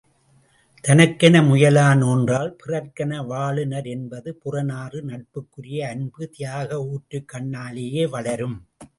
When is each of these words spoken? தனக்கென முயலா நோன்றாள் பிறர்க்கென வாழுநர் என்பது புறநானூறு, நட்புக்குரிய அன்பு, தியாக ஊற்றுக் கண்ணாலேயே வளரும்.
தனக்கென 0.85 1.39
முயலா 1.41 1.83
நோன்றாள் 1.95 2.55
பிறர்க்கென 2.61 3.19
வாழுநர் 3.25 3.85
என்பது 3.85 4.29
புறநானூறு, 4.35 5.01
நட்புக்குரிய 5.03 5.81
அன்பு, 5.89 6.23
தியாக 6.29 6.79
ஊற்றுக் 6.87 7.29
கண்ணாலேயே 7.33 8.05
வளரும். 8.09 8.57